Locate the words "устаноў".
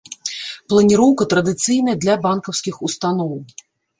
2.87-3.31